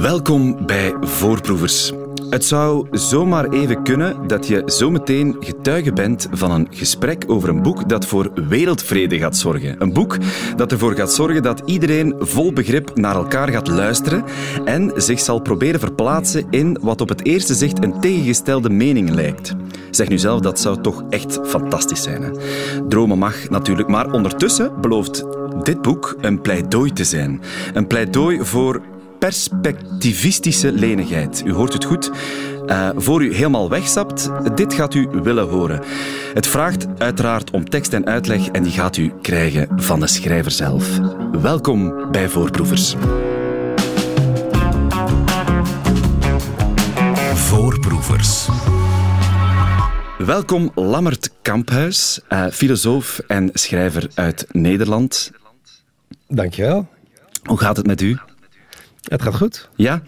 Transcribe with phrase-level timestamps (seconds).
[0.00, 1.92] Welkom bij Voorproevers.
[2.30, 7.62] Het zou zomaar even kunnen dat je zometeen getuige bent van een gesprek over een
[7.62, 9.82] boek dat voor wereldvrede gaat zorgen.
[9.82, 10.16] Een boek
[10.56, 14.24] dat ervoor gaat zorgen dat iedereen vol begrip naar elkaar gaat luisteren
[14.64, 19.54] en zich zal proberen verplaatsen in wat op het eerste zicht een tegengestelde mening lijkt.
[19.90, 22.22] Zeg nu zelf, dat zou toch echt fantastisch zijn.
[22.22, 22.30] Hè?
[22.88, 25.24] Dromen mag natuurlijk, maar ondertussen belooft
[25.62, 27.40] dit boek een pleidooi te zijn.
[27.74, 28.82] Een pleidooi voor
[29.18, 31.42] perspectivistische lenigheid.
[31.46, 32.10] U hoort het goed.
[32.66, 35.82] Uh, voor u helemaal wegstapt, dit gaat u willen horen.
[36.34, 40.50] Het vraagt uiteraard om tekst en uitleg en die gaat u krijgen van de schrijver
[40.50, 40.98] zelf.
[41.40, 42.94] Welkom bij Voorproevers.
[47.34, 48.48] Voorproevers.
[50.18, 55.30] Welkom Lammert Kamphuis, uh, filosoof en schrijver uit Nederland.
[56.28, 56.88] Dankjewel.
[57.42, 58.18] Hoe gaat het met u?
[59.08, 59.68] Het gaat goed.
[59.74, 60.02] Ja,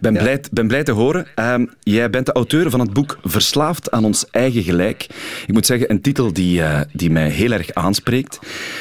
[0.00, 1.26] ben, Blij, ben blij te horen.
[1.36, 5.06] Uh, jij bent de auteur van het boek Verslaafd aan ons eigen gelijk.
[5.46, 8.38] Ik moet zeggen, een titel die, uh, die mij heel erg aanspreekt.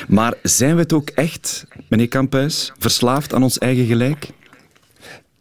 [0.07, 4.27] Maar zijn we het ook echt, meneer Kamphuis, verslaafd aan ons eigen gelijk?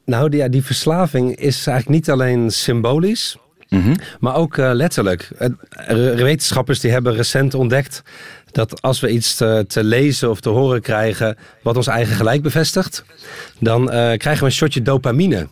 [0.04, 3.36] Nou, die, ja, die verslaving is eigenlijk niet alleen symbolisch,
[3.68, 5.28] mm maar ook uh, letterlijk.
[6.16, 8.02] Wetenschappers die hebben recent ontdekt
[8.54, 13.04] dat als we iets te, lezen of te horen krijgen wat ons eigen gelijk bevestigt,
[13.58, 15.48] dan uh, krijgen we een shotje dopamine.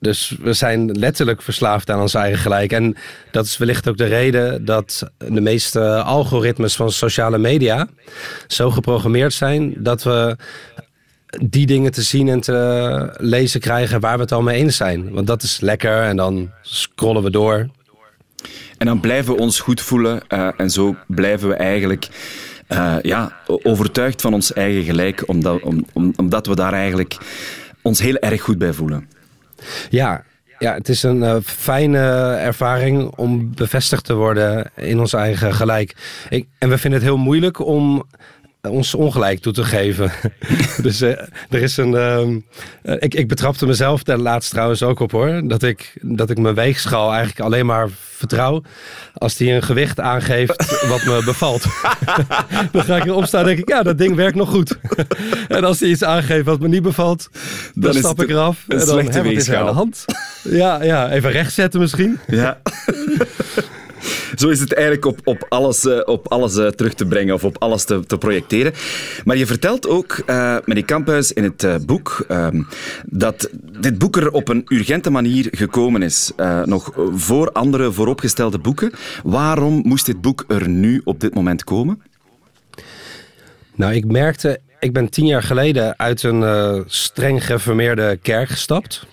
[0.00, 2.72] Dus we zijn letterlijk verslaafd aan ons eigen gelijk.
[2.72, 2.96] En
[3.30, 7.88] dat is wellicht ook de reden dat de meeste algoritmes van sociale media
[8.46, 10.36] zo geprogrammeerd zijn dat we
[11.44, 15.10] die dingen te zien en te lezen krijgen waar we het al mee eens zijn.
[15.10, 17.68] Want dat is lekker en dan scrollen we door.
[18.78, 22.08] En dan blijven we ons goed voelen uh, en zo blijven we eigenlijk
[22.68, 27.16] uh, ja, overtuigd van ons eigen gelijk, omdat, om, om, omdat we daar eigenlijk
[27.82, 29.08] ons heel erg goed bij voelen.
[29.90, 30.24] Ja,
[30.58, 31.98] ja, het is een uh, fijne
[32.34, 35.96] ervaring om bevestigd te worden in ons eigen gelijk.
[36.28, 38.04] Ik, en we vinden het heel moeilijk om
[38.62, 40.12] ons ongelijk toe te geven.
[40.82, 41.10] dus uh,
[41.50, 41.92] er is een.
[42.82, 45.40] Uh, ik, ik betrapte mezelf daar laatst trouwens ook op hoor.
[45.44, 47.88] Dat ik, dat ik mijn weegschaal eigenlijk alleen maar
[48.18, 48.62] vertrouw.
[49.14, 51.64] als die een gewicht aangeeft wat me bevalt.
[52.72, 54.78] dan ga ik erop staan en denk ik, ja, dat ding werkt nog goed.
[55.48, 57.28] en als die iets aangeeft wat me niet bevalt,
[57.74, 58.64] dan, dan stap ik eraf.
[58.68, 60.04] en dan ik het aan de hand.
[60.42, 62.18] Ja, ja, even rechtzetten misschien.
[62.26, 62.60] Ja.
[64.38, 67.44] Zo is het eigenlijk op, op alles, uh, op alles uh, terug te brengen of
[67.44, 68.72] op alles te, te projecteren.
[69.24, 72.62] Maar je vertelt ook, uh, meneer Kamphuis, in het boek ehm,
[73.06, 73.50] dat
[73.80, 76.32] dit boek er op een urgente manier gekomen is.
[76.64, 78.92] nog voor andere vooropgestelde boeken.
[79.22, 82.02] Waarom moest dit boek er nu op dit moment komen?
[83.74, 89.06] Nou, ik merkte, ik ben tien jaar geleden uit een streng gereformeerde kerk gestapt.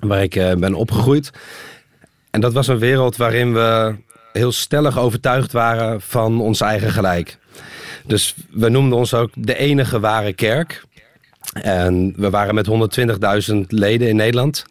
[0.00, 1.30] Waar ik ben opgegroeid.
[2.30, 3.94] En dat was een wereld waarin we
[4.36, 7.38] heel stellig overtuigd waren van ons eigen gelijk.
[8.04, 10.84] Dus we noemden ons ook de enige ware kerk.
[11.52, 12.68] En we waren met
[13.50, 14.64] 120.000 leden in Nederland.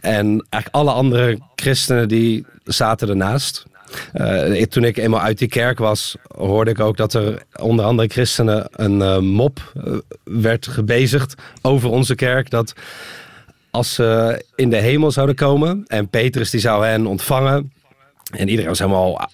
[0.00, 3.66] En eigenlijk alle andere christenen die zaten ernaast.
[4.14, 8.08] Uh, toen ik eenmaal uit die kerk was, hoorde ik ook dat er onder andere
[8.08, 9.94] christenen een uh, mop uh,
[10.24, 12.50] werd gebezigd over onze kerk.
[12.50, 12.72] Dat
[13.70, 17.72] als ze in de hemel zouden komen en Petrus die zou hen ontvangen,
[18.30, 19.28] en iedereen was helemaal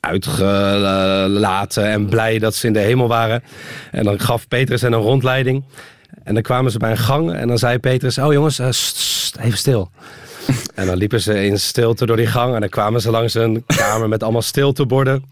[0.00, 3.42] uitgelaten en blij dat ze in de hemel waren.
[3.90, 5.64] En dan gaf Petrus hen een rondleiding.
[6.24, 8.66] En dan kwamen ze bij een gang en dan zei Petrus: Oh jongens, uh,
[9.46, 9.90] even stil.
[10.74, 12.54] En dan liepen ze in stilte door die gang.
[12.54, 15.24] En dan kwamen ze langs een kamer met allemaal stilteborden.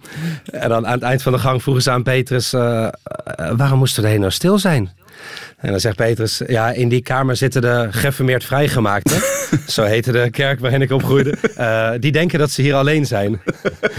[0.53, 2.89] En dan aan het eind van de gang vroegen ze aan Petrus: uh,
[3.57, 4.91] Waarom moesten we heen nou stil zijn?
[5.65, 9.21] En dan zegt Petrus, ja, in die kamer zitten de geformeerd vrijgemaakten.
[9.67, 11.35] Zo heette de kerk waarin ik opgroeide.
[11.59, 13.41] Uh, die denken dat ze hier alleen zijn.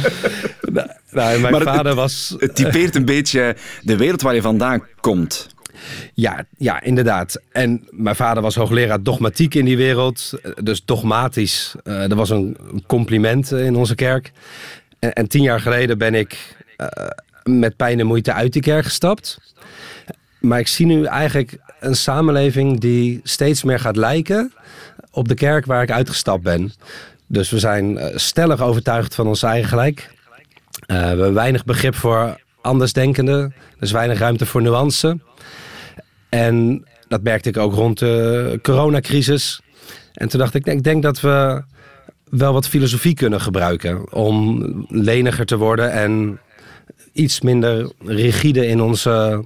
[0.71, 2.35] nou, nou mijn vader het, was...
[2.37, 5.47] Het typeert een beetje de wereld waar je vandaan komt.
[6.13, 7.41] Ja, ja, inderdaad.
[7.51, 10.33] En mijn vader was hoogleraar dogmatiek in die wereld.
[10.63, 11.75] Dus dogmatisch.
[11.83, 12.57] Uh, er was een
[12.87, 14.31] compliment in onze kerk.
[14.99, 16.87] En, en tien jaar geleden ben ik uh,
[17.43, 19.53] met pijn en moeite uit die kerk gestapt.
[20.45, 24.53] Maar ik zie nu eigenlijk een samenleving die steeds meer gaat lijken
[25.11, 26.73] op de kerk waar ik uitgestapt ben.
[27.27, 30.09] Dus we zijn eh, stellig overtuigd van ons eigen gelijk.
[30.87, 33.41] Uh, we hebben weinig begrip voor andersdenkenden.
[33.77, 35.19] Er is weinig ruimte voor nuance.
[36.29, 39.61] En dat merkte ik ook rond de coronacrisis.
[40.13, 41.63] En toen dacht ik, ik denk dat we
[42.29, 46.39] wel wat filosofie kunnen gebruiken om leniger te worden en
[47.13, 49.45] iets minder rigide in onze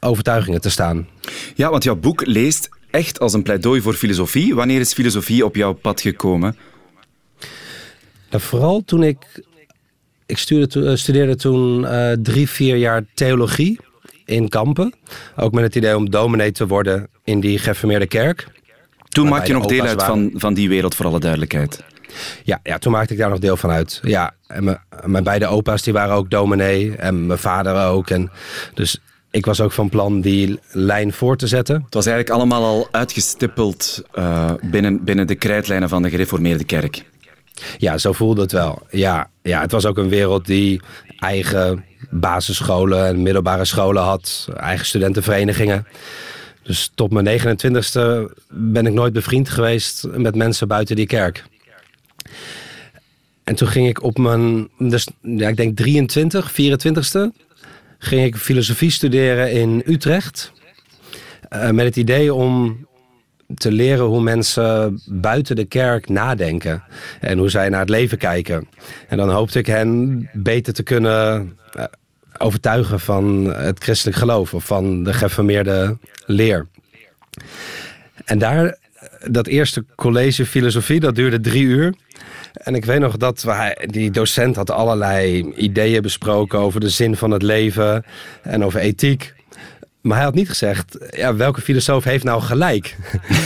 [0.00, 1.08] overtuigingen te staan.
[1.54, 4.54] Ja, want jouw boek leest echt als een pleidooi voor filosofie.
[4.54, 6.56] Wanneer is filosofie op jouw pad gekomen?
[8.30, 9.44] Nou, vooral toen ik...
[10.26, 13.80] Ik studeerde, eh, studeerde toen uh, drie, vier jaar theologie
[14.24, 14.94] in Kampen.
[15.36, 18.48] Ook met het idee om dominee te worden in die gereformeerde kerk.
[19.08, 21.84] Toen maakte je nog deel uit van, van die wereld, voor alle duidelijkheid.
[22.44, 24.00] Ja, ja, toen maakte ik daar nog deel van uit.
[24.02, 28.10] Ja, en mijn, mijn beide opa's die waren ook dominee en mijn vader ook.
[28.10, 28.30] En
[28.74, 28.98] dus
[29.36, 31.82] ik was ook van plan die lijn voor te zetten.
[31.84, 37.04] Het was eigenlijk allemaal al uitgestippeld uh, binnen, binnen de krijtlijnen van de gereformeerde kerk.
[37.78, 38.82] Ja, zo voelde het wel.
[38.90, 40.80] Ja, ja, het was ook een wereld die
[41.18, 45.86] eigen basisscholen en middelbare scholen had, eigen studentenverenigingen.
[46.62, 51.44] Dus tot mijn 29ste ben ik nooit bevriend geweest met mensen buiten die kerk.
[53.44, 57.45] En toen ging ik op mijn, dus, ja, ik denk 23, 24ste,
[57.98, 60.52] ging ik filosofie studeren in Utrecht.
[61.50, 62.86] Uh, met het idee om
[63.54, 66.82] te leren hoe mensen buiten de kerk nadenken.
[67.20, 68.68] En hoe zij naar het leven kijken.
[69.08, 71.84] En dan hoopte ik hen beter te kunnen uh,
[72.38, 74.54] overtuigen van het christelijk geloof.
[74.54, 76.66] Of van de geformeerde leer.
[78.24, 78.78] En daar,
[79.30, 81.94] dat eerste college filosofie, dat duurde drie uur.
[82.56, 87.16] En ik weet nog dat wij, die docent had allerlei ideeën besproken over de zin
[87.16, 88.04] van het leven
[88.42, 89.34] en over ethiek.
[90.00, 92.96] Maar hij had niet gezegd, ja, welke filosoof heeft nou gelijk?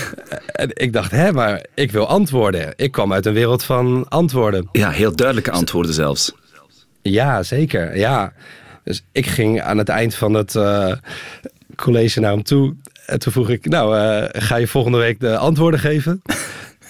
[0.53, 2.73] en ik dacht, hè, maar ik wil antwoorden.
[2.77, 4.69] Ik kwam uit een wereld van antwoorden.
[4.73, 6.33] Ja, heel duidelijke antwoorden zelfs.
[7.03, 7.97] Ja, zeker.
[7.97, 8.33] Ja.
[8.85, 10.93] Dus ik ging aan het eind van het uh,
[11.77, 12.75] college naar hem toe.
[13.07, 16.23] En toen vroeg ik, nou, uh, ga je volgende week de antwoorden geven?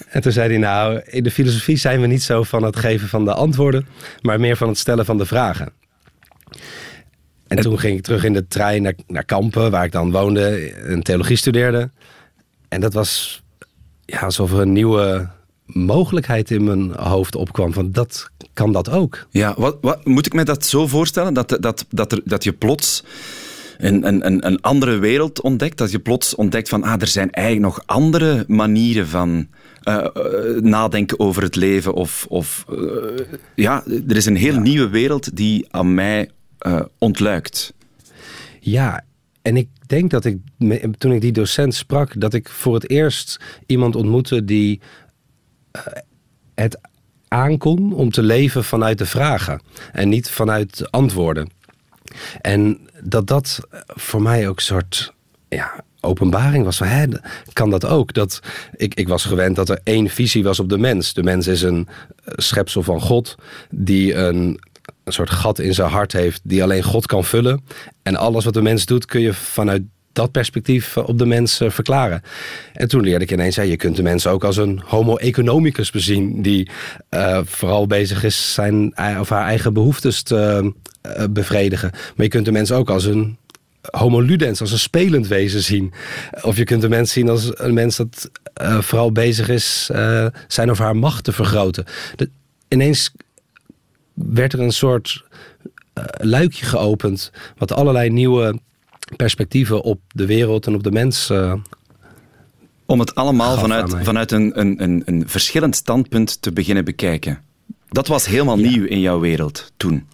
[0.09, 3.09] En toen zei hij, nou, in de filosofie zijn we niet zo van het geven
[3.09, 3.87] van de antwoorden,
[4.21, 5.73] maar meer van het stellen van de vragen.
[7.47, 10.73] En toen ging ik terug in de trein naar, naar Kampen, waar ik dan woonde
[10.73, 11.91] en theologie studeerde.
[12.69, 13.43] En dat was
[14.05, 15.29] ja, alsof er een nieuwe
[15.67, 17.73] mogelijkheid in mijn hoofd opkwam.
[17.73, 19.27] Van dat kan dat ook.
[19.31, 21.35] Ja, wat, wat moet ik me dat zo voorstellen?
[21.35, 23.05] Dat, dat, dat, er, dat je plots
[23.81, 25.79] een, een, een andere wereld ontdekt.
[25.79, 29.49] Dat je plots ontdekt van ah, er zijn eigenlijk nog andere manieren van
[29.85, 30.07] uh,
[30.61, 31.95] nadenken over het leven.
[31.95, 33.21] Of, of uh,
[33.55, 34.61] ja, er is een heel ja.
[34.61, 36.31] nieuwe wereld die aan mij
[36.99, 37.75] ontluikt.
[38.61, 39.05] Ja,
[39.43, 40.39] en ik denk dat ik,
[40.99, 44.81] toen ik die docent sprak, dat ik voor het eerst iemand ontmoette die
[46.55, 46.79] het
[47.29, 49.61] aankon om te leven vanuit de vragen
[49.93, 51.49] en niet vanuit antwoorden.
[52.41, 55.13] En dat dat voor mij ook een soort
[55.49, 57.07] ja, openbaring was van, hè,
[57.53, 58.13] kan dat ook?
[58.13, 58.41] Dat,
[58.77, 61.15] ik, ik was gewend dat er één visie was op de mens.
[61.15, 61.89] De mens is een
[62.25, 63.35] eh, schepsel van God
[63.71, 64.61] die een,
[65.05, 67.65] een soort gat in zijn hart heeft die alleen God kan vullen.
[68.03, 71.71] En alles wat de mens doet kun je vanuit dat perspectief op de mens uh,
[71.71, 72.23] verklaren.
[72.73, 76.43] En toen leerde ik ineens, je kunt de mens ook als een homo economicus bezien,
[76.43, 76.71] die
[77.11, 80.73] uh, vooral bezig is zijn of haar eigen behoeftes te
[81.31, 81.91] bevredigen.
[81.91, 83.37] Maar je kunt de mens ook als een
[83.91, 85.93] homo ludens, als een spelend wezen zien.
[86.43, 88.31] Of je kunt de mens zien als een mens dat
[88.81, 89.91] vooral bezig is
[90.49, 91.85] zijn of haar macht te vergroten.
[92.69, 93.13] Ineens
[94.15, 95.25] werd er een soort
[96.19, 98.61] luikje geopend, wat allerlei nieuwe
[99.17, 101.31] perspectieven op de wereld en op de mens.
[101.31, 101.55] Uh,
[102.87, 107.41] Om het allemaal vanuit, vanuit een, een, een, een, verschillend standpunt te beginnen bekijken.
[107.89, 108.71] Dat was helemaal ja.
[108.71, 110.07] nieuw in jouw wereld toen.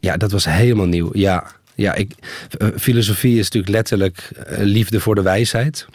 [0.00, 1.10] Ja, dat was helemaal nieuw.
[1.12, 2.12] Ja, ja ik,
[2.58, 5.86] uh, filosofie is natuurlijk letterlijk uh, liefde voor de wijsheid.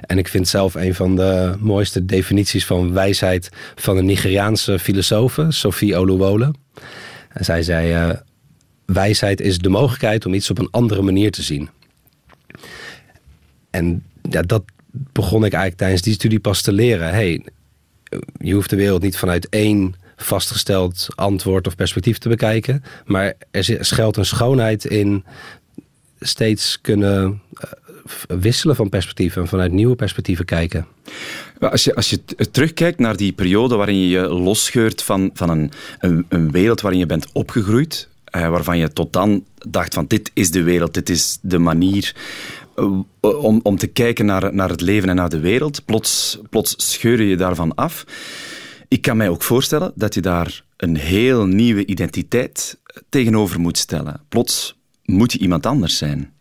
[0.00, 5.38] En ik vind zelf een van de mooiste definities van wijsheid van een Nigeriaanse filosoof,
[5.48, 6.54] Sophie Oluwole.
[7.28, 8.16] En zij zei:
[8.84, 11.68] wijsheid is de mogelijkheid om iets op een andere manier te zien.
[13.70, 17.10] En ja, dat begon ik eigenlijk tijdens die studie pas te leren.
[17.10, 17.44] Hey,
[18.38, 22.84] je hoeft de wereld niet vanuit één vastgesteld antwoord of perspectief te bekijken.
[23.04, 25.24] Maar er schuilt een schoonheid in
[26.20, 27.70] steeds kunnen eh,
[28.38, 30.86] wisselen van perspectieven en vanuit nieuwe perspectieven kijken.
[31.58, 36.24] Als je, als je terugkijkt naar die periode waarin je je losscheurt van, van een,
[36.28, 40.50] een wereld waarin je bent opgegroeid, uh, waarvan je tot dan dacht van dit is
[40.50, 42.14] de wereld, dit is de manier
[42.76, 45.84] uh, om, om te kijken naar, naar het leven en naar de wereld.
[45.84, 48.04] Plots, plots scheur je daarvan af.
[48.88, 54.20] Ik kan mij ook voorstellen dat je daar een heel nieuwe identiteit tegenover moet stellen.
[54.28, 56.32] Plots moet je iemand anders zijn.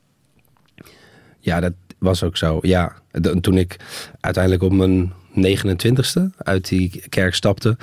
[1.39, 2.59] Ja, dat was ook zo.
[2.61, 3.01] Ja,
[3.41, 3.79] toen ik
[4.19, 7.77] uiteindelijk op mijn 29ste uit die kerk stapte,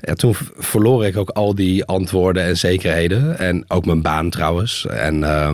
[0.00, 3.38] ja, toen verloor ik ook al die antwoorden en zekerheden.
[3.38, 4.86] En ook mijn baan trouwens.
[4.86, 5.52] En uh,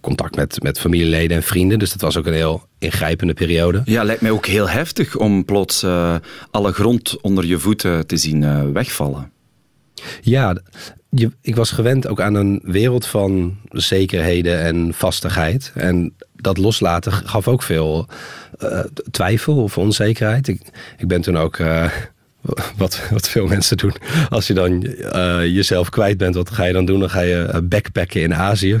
[0.00, 1.78] contact met, met familieleden en vrienden.
[1.78, 3.82] Dus dat was ook een heel ingrijpende periode.
[3.84, 6.16] Ja, lijkt mij ook heel heftig om plots uh,
[6.50, 9.30] alle grond onder je voeten te zien uh, wegvallen.
[10.20, 10.56] Ja,
[11.10, 15.72] je, ik was gewend ook aan een wereld van zekerheden en vastigheid.
[15.74, 18.08] En dat loslaten gaf ook veel
[18.62, 20.48] uh, twijfel of onzekerheid.
[20.48, 20.60] Ik,
[20.98, 21.58] ik ben toen ook
[22.76, 23.94] wat, wat veel mensen doen.
[24.28, 27.00] Als je dan uh, jezelf kwijt bent, wat ga je dan doen?
[27.00, 28.80] Dan ga je eh, backpacken in Azië.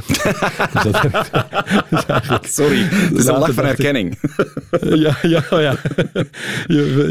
[2.42, 4.18] Sorry, het is een lach van herkenning.
[4.80, 5.76] ja, ja, oh ja.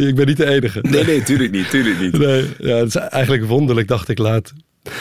[0.07, 0.79] ik ben niet de enige.
[0.81, 1.69] Nee, nee, tuurlijk niet.
[1.69, 2.17] Tuurlijk niet.
[2.17, 4.53] Nee, ja, het is eigenlijk wonderlijk, dacht ik laat.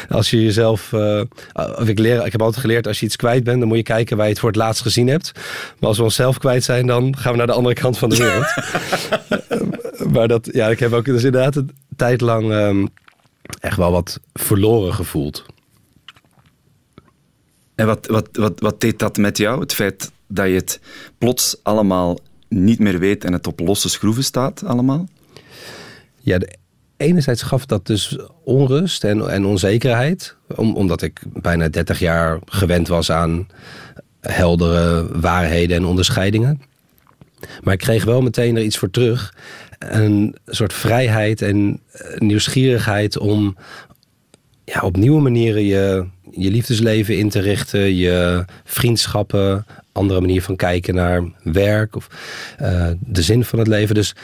[0.09, 0.92] Als je jezelf.
[0.92, 1.21] Uh,
[1.54, 3.83] of ik, leer, ik heb altijd geleerd, als je iets kwijt bent, dan moet je
[3.83, 5.33] kijken waar je het voor het laatst gezien hebt.
[5.78, 8.16] Maar als we onszelf kwijt zijn, dan gaan we naar de andere kant van de
[8.16, 8.54] wereld.
[10.12, 12.88] Maar dat, ja, ik heb ook dus inderdaad een tijd lang um,
[13.61, 15.47] echt wel wat verloren gevoeld.
[17.75, 19.61] En wat, wat, wat, wat deed dat met jou?
[19.61, 20.81] Het feit dat je het
[21.19, 25.09] plots allemaal niet meer weet en het op losse schroeven staat allemaal?
[26.21, 26.59] Ja, de,
[27.00, 30.37] enerzijds gaf dat dus onrust en, en onzekerheid.
[30.57, 33.47] Om, omdat ik bijna 30 jaar gewend was aan
[34.21, 36.62] heldere waarheden en onderscheidingen.
[37.62, 39.35] Maar ik kreeg wel meteen er iets voor terug.
[39.88, 41.80] Een soort vrijheid en
[42.18, 43.56] nieuwsgierigheid om
[44.64, 47.94] ja, op nieuwe manieren je, je liefdesleven in te richten.
[47.94, 52.08] Je vriendschappen, andere manier van kijken naar werk of
[52.62, 53.94] uh, de zin van het leven.
[53.94, 54.14] Dus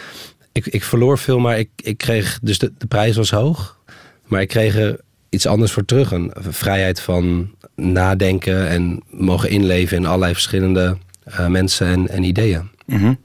[0.53, 3.81] ik, ik verloor veel, maar ik, ik kreeg, dus de, de prijs was hoog.
[4.25, 6.11] Maar ik kreeg er iets anders voor terug.
[6.11, 10.97] Een vrijheid van nadenken en mogen inleven in allerlei verschillende
[11.29, 12.71] uh, mensen en, en ideeën.
[12.87, 13.19] Mm -hmm.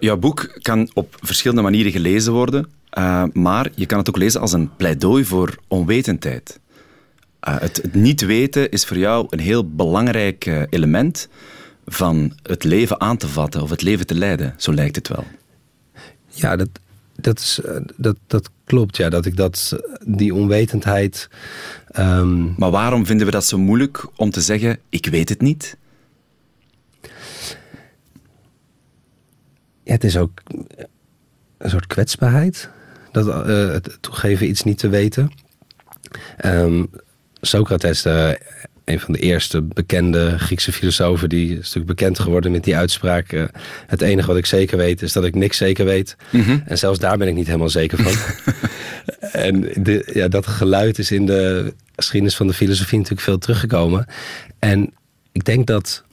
[0.00, 4.40] jouw boek kan op verschillende manieren gelezen worden, uh, maar je kan het ook lezen
[4.40, 6.60] als een pleidooi voor onwetendheid.
[7.48, 11.28] Uh, het, het, niet weten is voor jou een heel belangrijk element
[11.86, 15.24] van het leven aan te vatten of het leven te leiden, zo lijkt het wel.
[16.26, 16.68] Ja, dat,
[17.16, 17.60] dat, is,
[17.96, 18.96] dat, dat klopt.
[18.96, 21.28] Ja, dat ik dat, die onwetendheid.
[21.98, 22.54] Um...
[22.56, 25.76] Maar waarom vinden we dat zo moeilijk om te zeggen: ik weet het niet?
[29.92, 30.42] Het is ook
[31.58, 32.68] een soort kwetsbaarheid.
[33.12, 35.32] Dat, uh, het toegeven iets niet te weten.
[36.44, 36.90] Um,
[37.40, 38.30] Socrates, uh,
[38.84, 43.32] een van de eerste bekende Griekse filosofen, die is natuurlijk bekend geworden met die uitspraak.
[43.32, 43.44] Uh,
[43.86, 46.16] het enige wat ik zeker weet is dat ik niks zeker weet.
[46.30, 46.62] Mm -hmm.
[46.66, 48.12] En zelfs daar ben ik niet helemaal zeker van.
[49.32, 54.06] en de, ja, dat geluid is in de geschiedenis van de filosofie natuurlijk veel teruggekomen.
[54.58, 54.92] En
[55.32, 56.04] ik denk dat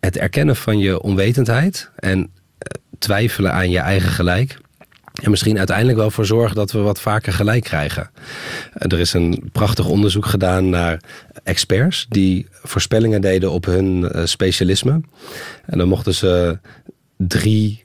[0.00, 2.30] het erkennen van je onwetendheid en
[2.98, 4.58] twijfelen aan je eigen gelijk.
[5.22, 8.10] En misschien uiteindelijk wel voor zorgen dat we wat vaker gelijk krijgen.
[8.72, 11.00] Er is een prachtig onderzoek gedaan naar
[11.42, 15.00] experts die voorspellingen deden op hun uh, specialisme.
[15.66, 16.58] En dan mochten ze
[17.16, 17.82] drie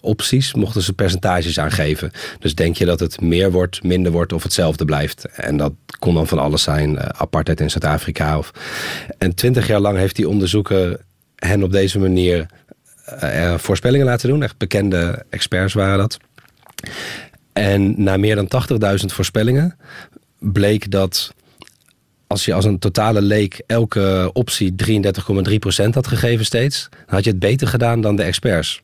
[0.00, 2.10] opties, mochten ze percentages aangeven.
[2.38, 5.24] Dus denk je dat het meer wordt, minder wordt of hetzelfde blijft.
[5.24, 8.38] En dat kon dan van alles zijn, uh, apartheid in Zuid-Afrika.
[8.38, 8.50] Of...
[9.18, 11.00] En twintig jaar lang heeft die onderzoeker
[11.36, 12.46] hen op deze manier
[13.22, 14.42] uh, voorspellingen laten doen.
[14.42, 16.18] Echt bekende experts waren dat.
[17.52, 18.48] En na meer dan
[19.00, 19.76] 80.000 voorspellingen
[20.38, 21.34] bleek dat
[22.26, 27.30] als je als een totale leek elke optie 33,3% had gegeven steeds, dan had je
[27.30, 28.82] het beter gedaan dan de experts.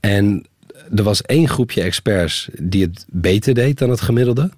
[0.00, 0.46] En
[0.94, 4.50] er was één groepje experts die het beter deed dan het gemiddelde.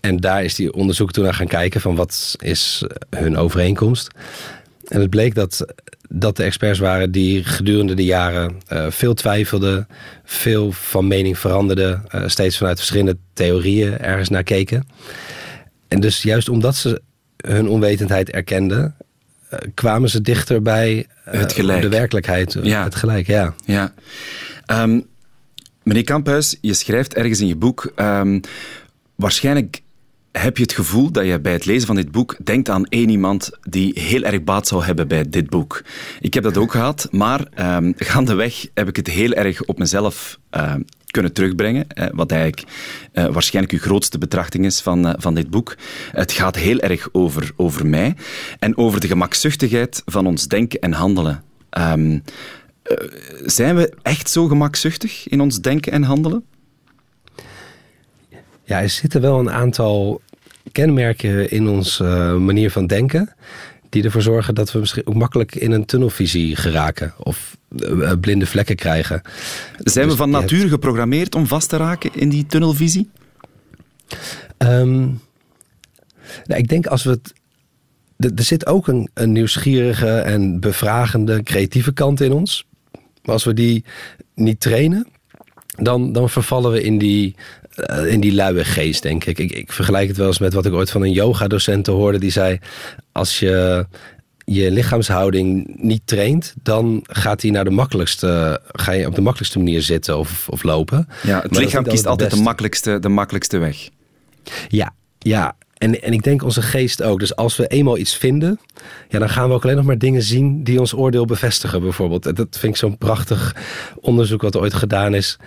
[0.00, 4.10] En daar is die onderzoek toen naar gaan kijken van wat is hun overeenkomst.
[4.90, 5.66] En het bleek dat
[6.12, 9.88] dat de experts waren die gedurende de jaren uh, veel twijfelden,
[10.24, 14.86] veel van mening veranderden, uh, steeds vanuit verschillende theorieën ergens naar keken.
[15.88, 17.02] En dus juist omdat ze
[17.36, 18.94] hun onwetendheid erkenden,
[19.52, 21.82] uh, kwamen ze dichter bij het gelijk.
[21.82, 22.84] de werkelijkheid, ja.
[22.84, 23.26] het gelijk.
[23.26, 23.54] Ja.
[23.64, 23.92] ja.
[24.66, 25.06] Um,
[25.82, 28.40] meneer Kamphuis, je schrijft ergens in je boek, um,
[29.14, 29.82] waarschijnlijk
[30.32, 33.08] heb je het gevoel dat je bij het lezen van dit boek denkt aan één
[33.08, 35.84] iemand die heel erg baat zou hebben bij dit boek?
[36.20, 37.46] Ik heb dat ook gehad, maar
[37.76, 40.74] um, gaandeweg heb ik het heel erg op mezelf uh,
[41.06, 41.86] kunnen terugbrengen.
[41.94, 42.62] Uh, wat eigenlijk
[43.12, 45.76] uh, waarschijnlijk uw grootste betrachting is van, uh, van dit boek.
[46.12, 48.14] Het gaat heel erg over, over mij
[48.58, 51.42] en over de gemakzuchtigheid van ons denken en handelen.
[51.78, 52.22] Um,
[53.44, 56.44] zijn we echt zo gemakzuchtig in ons denken en handelen?
[58.70, 60.20] Ja, er zitten wel een aantal
[60.72, 63.34] kenmerken in onze uh, manier van denken.
[63.88, 67.14] Die ervoor zorgen dat we misschien ook makkelijk in een tunnelvisie geraken.
[67.18, 69.22] Of uh, blinde vlekken krijgen.
[69.78, 70.70] Zijn dus we van nature hebt...
[70.70, 73.10] geprogrammeerd om vast te raken in die tunnelvisie?
[74.56, 75.00] Ehm,
[76.44, 77.32] nou, ik denk als we het.
[78.36, 82.66] Er zit ook een, een nieuwsgierige en bevragende, creatieve kant in ons.
[83.22, 83.84] Maar als we die
[84.34, 85.06] niet trainen,
[85.76, 87.34] dan, dan vervallen we in die,
[88.06, 89.38] in die luie geest, denk ik.
[89.38, 89.52] ik.
[89.52, 92.18] Ik vergelijk het wel eens met wat ik ooit van een yoga-docent hoorde.
[92.18, 92.58] Die zei,
[93.12, 93.86] als je
[94.44, 99.58] je lichaamshouding niet traint, dan gaat hij naar de makkelijkste, ga je op de makkelijkste
[99.58, 101.08] manier zitten of, of lopen.
[101.22, 103.88] Ja, het lichaam kiest altijd de makkelijkste, de makkelijkste weg.
[104.68, 105.56] Ja, ja.
[105.74, 107.18] En, en ik denk onze geest ook.
[107.18, 108.60] Dus als we eenmaal iets vinden,
[109.08, 112.22] ja, dan gaan we ook alleen nog maar dingen zien die ons oordeel bevestigen, bijvoorbeeld.
[112.22, 113.56] Dat vind ik zo'n prachtig
[114.00, 115.38] onderzoek wat ooit gedaan is.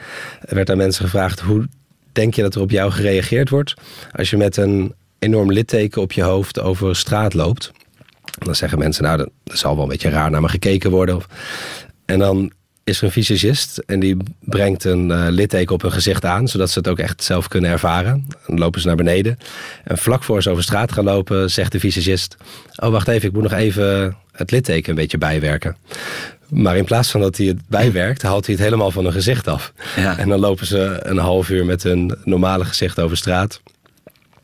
[0.41, 1.67] Er werd aan mensen gevraagd: hoe
[2.13, 3.73] denk je dat er op jou gereageerd wordt
[4.11, 7.71] als je met een enorm litteken op je hoofd over straat loopt?
[8.39, 11.21] Dan zeggen mensen, nou, er zal wel een beetje raar naar me gekeken worden.
[12.05, 12.51] En dan
[12.83, 16.69] is er een visagist en die brengt een uh, litteken op hun gezicht aan, zodat
[16.69, 18.27] ze het ook echt zelf kunnen ervaren.
[18.47, 19.37] Dan lopen ze naar beneden.
[19.83, 22.37] En vlak voor ze over straat gaan lopen, zegt de visagist:
[22.75, 25.77] Oh, wacht even, ik moet nog even het litteken een beetje bijwerken.
[26.49, 29.47] Maar in plaats van dat hij het bijwerkt, haalt hij het helemaal van hun gezicht
[29.47, 29.73] af.
[29.95, 30.17] Ja.
[30.17, 33.61] En dan lopen ze een half uur met hun normale gezicht over straat.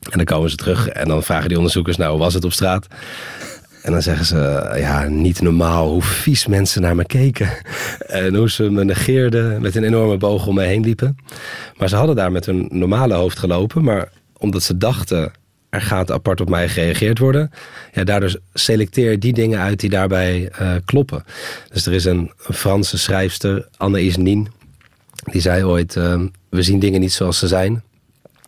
[0.10, 2.54] En dan komen ze terug en dan vragen die onderzoekers: Nou, hoe was het op
[2.54, 2.88] straat?
[3.82, 7.50] En dan zeggen ze, ja, niet normaal hoe vies mensen naar me keken.
[8.08, 11.18] En hoe ze me negeerden, met een enorme boog om me heen liepen.
[11.78, 13.84] Maar ze hadden daar met hun normale hoofd gelopen.
[13.84, 15.32] Maar omdat ze dachten,
[15.70, 17.52] er gaat apart op mij gereageerd worden.
[17.94, 21.24] Ja, daardoor selecteer die dingen uit die daarbij uh, kloppen.
[21.70, 24.48] Dus er is een, Franse schrijfster, Anne Nin.
[25.32, 27.84] Die zei ooit, uh, we zien dingen niet zoals ze zijn.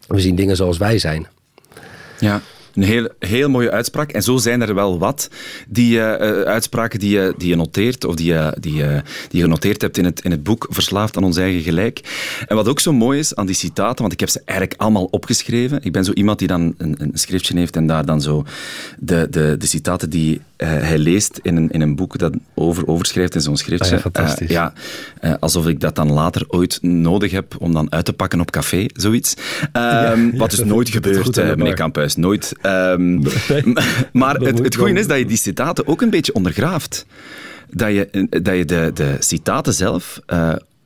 [0.07, 1.27] We zien dingen zoals wij zijn.
[2.19, 2.41] Ja,
[2.73, 4.11] een heel, heel mooie uitspraak.
[4.11, 5.29] En zo zijn er wel wat
[5.67, 8.73] die uh, uitspraken die je, die je noteert, of die je, die,
[9.29, 12.01] die je genoteerd hebt in het, in het boek Verslaafd aan ons eigen gelijk.
[12.47, 15.05] En wat ook zo mooi is aan die citaten, want ik heb ze eigenlijk allemaal
[15.05, 15.79] opgeschreven.
[15.83, 18.43] Ik ben zo iemand die dan een, een schriftje heeft en daar dan zo
[18.99, 22.87] de, de, de citaten die uh, hij leest in een, in een boek dat over,
[22.87, 23.85] overschrijft in zo'n schriftje.
[23.85, 24.49] Ah ja, fantastisch.
[24.49, 24.73] ja,
[25.39, 28.85] alsof ik dat dan later ooit nodig heb om dan uit te pakken op café,
[28.93, 29.33] zoiets.
[29.73, 32.15] Ja, ehm, wat dus nooit gebeurt, meneer Kamphuis.
[32.15, 32.53] Nooit.
[32.71, 33.23] Um,
[34.11, 37.05] maar het, het goede is dat je die citaten ook een beetje ondergraaft.
[37.69, 40.19] Dat je, dat je de, de citaten zelf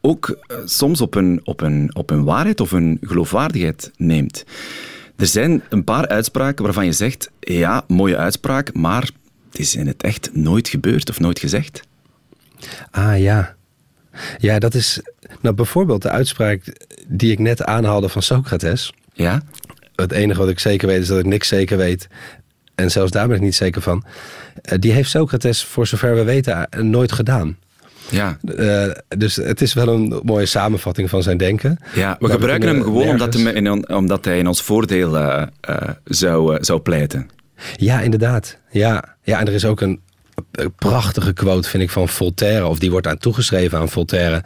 [0.02, 4.46] ook soms op een, op, een, op een waarheid of een geloofwaardigheid neemt.
[5.16, 9.10] Er zijn een paar uitspraken waarvan je zegt, ja, mooie uitspraak, maar
[9.56, 11.82] het is in het echt nooit gebeurd of nooit gezegd.
[12.92, 13.56] Ah ja.
[14.38, 15.00] Ja, dat is
[15.42, 16.62] nou bijvoorbeeld de uitspraak
[17.08, 18.94] die ik net aanhaalde van Socrates.
[19.14, 19.42] Ja?
[19.96, 22.08] het enige wat ik zeker weet is dat ik niks zeker weet.
[22.76, 24.04] En zelfs daar ben ik niet zeker van.
[24.72, 27.58] Uh, die heeft Socrates, voor zover we weten, nooit gedaan.
[28.10, 28.38] Ja.
[28.44, 31.80] Uh, dus het is wel een mooie samenvatting van zijn denken.
[31.94, 35.48] Ja, we gebruiken hem gewoon omdat, hem in, omdat, hij in ons voordeel
[36.04, 37.30] zou, zou pleiten.
[37.76, 38.58] Ja, inderdaad.
[38.72, 39.16] Ja.
[39.24, 40.02] ja, en er is ook een
[40.76, 42.66] prachtige quote, vind ik, van Voltaire.
[42.66, 44.44] Of die wordt aan toegeschreven aan Voltaire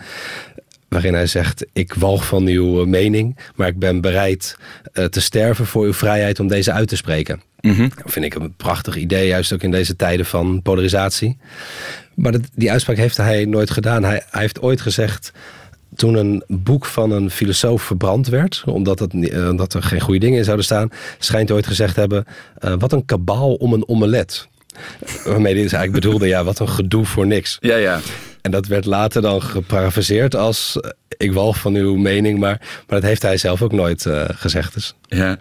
[0.89, 4.57] waarin hij zegt: Ik walg van uw mening, maar ik ben bereid
[4.93, 7.41] uh, te sterven voor uw vrijheid om deze uit te spreken.
[7.61, 7.91] Mm -hmm.
[8.03, 11.37] Dat vind ik een prachtig idee, juist ook in deze tijden van polarisatie.
[12.15, 14.03] Maar dat, die uitspraak heeft hij nooit gedaan.
[14.03, 15.31] Hij, hij, heeft ooit gezegd.
[15.95, 20.19] Toen een boek van een filosoof verbrand werd, omdat, het, uh, omdat er geen goede
[20.19, 22.25] dingen in zouden staan, schijnt hij ooit gezegd te hebben:
[22.65, 24.47] uh, Wat een kabaal om een omelet.
[25.25, 27.57] Waarmee hij eigenlijk bedoelde: ja, wat een gedoe voor niks.
[27.59, 27.99] Ja, ja.
[28.41, 32.99] En dat werd later dan geparafraseerd als eh, ik walg van uw mening, maar, maar
[32.99, 34.73] dat heeft hij zelf ook nooit uh, gezegd.
[34.73, 34.95] Dus.
[35.07, 35.37] Ja.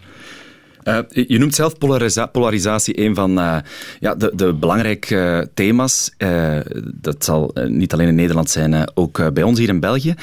[0.89, 3.59] Uh, je noemt zelf polariza polarisatie een van uh,
[4.01, 6.15] ja, de, de belangrijke thema's.
[6.85, 10.15] dat zal niet alleen in Nederland zijn, ook bij ons hier in België.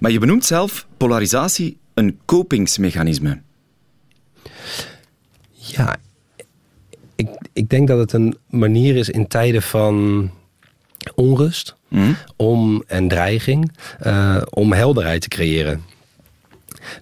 [0.00, 3.40] Maar je benoemt zelf polarisatie een kopingsmechanisme.
[5.52, 5.96] Ja,
[7.14, 10.30] ik, ik denk dat het een manier is in tijden van
[11.14, 12.16] onrust mm.
[12.36, 13.72] om, en dreiging
[14.50, 15.82] om helderheid te creëren.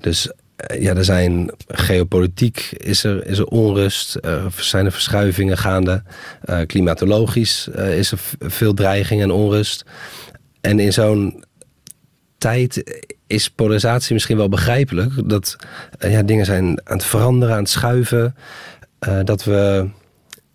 [0.00, 0.32] Dus
[0.78, 6.02] ja, er zijn geopolitiek, is er, is er onrust, er zijn er verschuivingen gaande.
[6.44, 9.84] Uh, klimatologisch is er veel dreiging en onrust.
[10.60, 11.44] En in zo'n
[12.38, 15.28] tijd is polarisatie misschien wel begrijpelijk.
[15.28, 15.56] Dat
[15.98, 18.34] ja, dingen zijn aan het veranderen, aan het schuiven.
[19.24, 19.88] dat we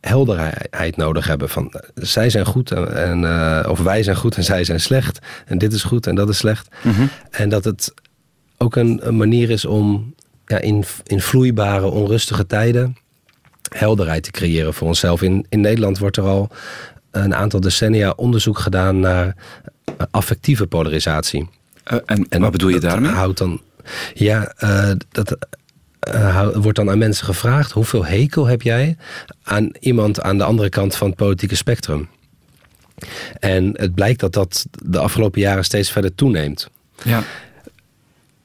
[0.01, 1.49] helderheid nodig hebben.
[1.49, 5.19] Van zij zijn goed en, en of wij zijn goed en zij zijn slecht.
[5.45, 6.67] En dit is goed en dat is slecht.
[6.83, 7.09] Mm -hmm.
[7.31, 7.93] En dat het
[8.57, 10.13] ook een, een, manier is om
[10.45, 12.97] ja, in, in vloeibare, onrustige tijden
[13.75, 15.21] helderheid te creëren voor onszelf.
[15.21, 16.49] In, in Nederland wordt er al
[17.11, 19.35] een aantal decennia onderzoek gedaan naar
[20.11, 21.49] affectieve polarisatie.
[21.91, 23.11] Uh, en, en, wat bedoel je daarmee?
[23.11, 23.61] Houdt dan,
[24.13, 25.37] ja, uh, dat
[26.13, 28.97] uh, wordt dan aan mensen gevraagd: hoeveel hekel heb jij
[29.43, 32.07] aan iemand aan de andere kant van het politieke spectrum?
[33.39, 36.69] En het blijkt dat dat de afgelopen jaren steeds verder toeneemt.
[37.03, 37.23] Ja.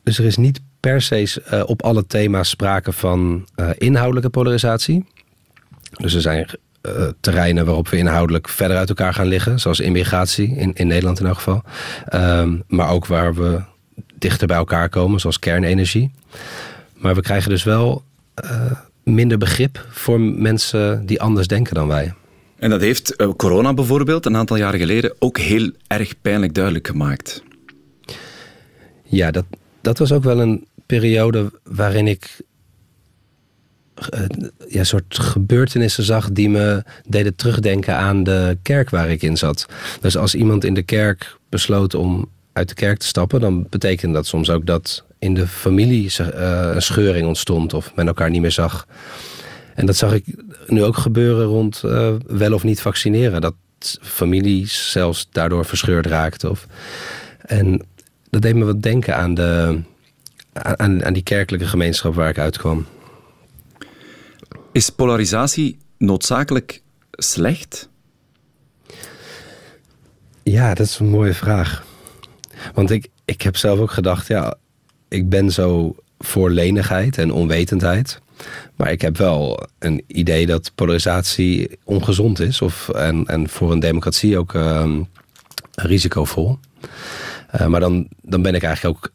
[0.03, 5.05] Dus er is niet per se uh, op alle thema's sprake van uh, inhoudelijke polarisatie.
[6.01, 6.49] Dus er zijn
[6.83, 11.21] uh, terreinen waarop we inhoudelijk verder uit elkaar gaan liggen, zoals immigratie, in, in Nederland
[11.21, 11.63] in elk geval.
[12.15, 13.61] Um, maar ook waar we
[14.15, 16.11] dichter bij elkaar komen, zoals kernenergie.
[16.95, 18.03] Maar we krijgen dus wel
[19.03, 22.15] minder begrip voor mensen die anders denken dan wij.
[22.57, 27.43] En dat heeft corona bijvoorbeeld een aantal jaren geleden ook heel erg pijnlijk duidelijk gemaakt.
[29.03, 29.45] Ja, dat,
[29.83, 32.41] dat was ook wel een periode waarin ik
[34.15, 34.21] uh,
[34.69, 39.67] ja, soort gebeurtenissen zag die me deden terugdenken aan de kerk waar ik in zat.
[40.01, 44.15] Dus als iemand in de kerk besloot om uit de kerk te stappen, dan betekende
[44.15, 46.27] dat soms ook dat in de familie uh,
[46.75, 48.87] een scheuring ontstond of men elkaar niet meer zag.
[49.75, 50.25] En dat zag ik
[50.67, 53.41] nu ook gebeuren rond uh, wel of niet vaccineren.
[53.41, 53.55] Dat
[54.01, 56.51] families zelfs daardoor verscheurd raakten.
[56.51, 56.67] Of,
[57.41, 57.83] en
[58.33, 59.81] dat deed me wat denken aan, de,
[60.53, 62.87] aan, aan die kerkelijke gemeenschap waar ik uitkwam.
[64.73, 67.89] Is polarisatie noodzakelijk slecht?
[70.43, 71.85] Ja, dat is een mooie vraag.
[72.75, 74.55] Want ik, ik heb zelf ook gedacht, ja,
[75.09, 78.21] ik ben zo voor lenigheid en onwetendheid.
[78.77, 82.63] Maar ik heb wel een idee dat polarisatie ongezond is.
[82.63, 85.09] Of, en, en voor een democratie ook um,
[85.75, 86.59] risicovol.
[87.55, 89.13] Uh, maar dan, dan ben ik eigenlijk ook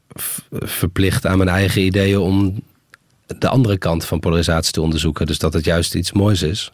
[0.70, 2.64] verplicht aan mijn eigen ideeën om
[3.38, 5.26] de andere kant van polarisatie te onderzoeken.
[5.26, 6.72] Dus dat het juist iets moois is.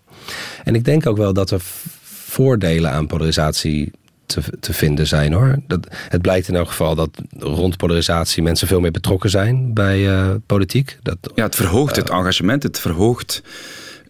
[0.63, 1.61] En ik denk ook wel dat er
[2.03, 3.91] voordelen aan polarisatie
[4.25, 5.59] te, te vinden zijn hoor.
[5.67, 9.99] Dat, het blijkt in elk geval dat rond polarisatie mensen veel meer betrokken zijn bij
[9.99, 10.97] uh, politiek.
[11.01, 13.41] Dat, ja, het verhoogt het engagement, het verhoogt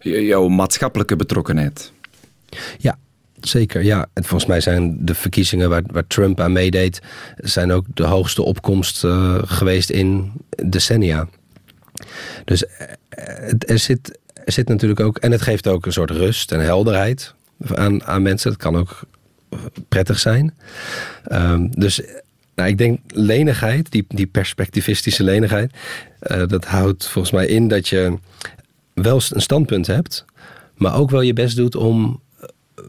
[0.00, 1.92] jouw maatschappelijke betrokkenheid.
[2.78, 2.98] Ja,
[3.46, 4.06] Zeker, ja.
[4.12, 7.00] En volgens mij zijn de verkiezingen waar, waar Trump aan meedeed...
[7.36, 10.32] zijn ook de hoogste opkomst uh, geweest in
[10.66, 11.28] decennia.
[12.44, 12.64] Dus
[13.58, 15.18] er zit, er zit natuurlijk ook...
[15.18, 17.34] en het geeft ook een soort rust en helderheid
[17.74, 18.50] aan, aan mensen.
[18.50, 19.00] Dat kan ook
[19.88, 20.54] prettig zijn.
[21.32, 22.00] Um, dus
[22.54, 25.72] nou, ik denk lenigheid, die, die perspectivistische lenigheid...
[26.46, 28.18] Dat houdt volgens mij in dat je
[28.94, 30.24] wel een standpunt hebt...
[30.76, 32.22] maar ook wel je best doet om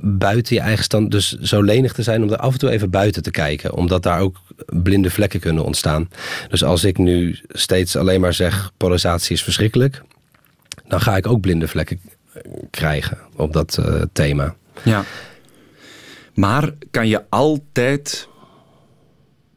[0.02, 2.90] buiten je eigen stand, dus zo lenig te zijn om er af en toe even
[2.90, 3.74] buiten te kijken.
[3.74, 6.10] Omdat daar ook blinde vlekken kunnen ontstaan.
[6.50, 10.02] Dus als ik nu steeds alleen maar zeg polarisatie is verschrikkelijk,
[10.88, 12.00] dan ga ik ook blinde vlekken
[12.70, 14.56] krijgen op dat uh, thema.
[14.84, 15.06] Ja.
[16.34, 18.28] Maar kan je altijd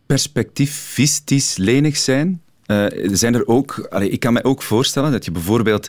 [0.06, 2.42] perspectivistisch lenig zijn?
[2.66, 5.88] Uh, zijn er ook, ik kan me ook voorstellen dat je bijvoorbeeld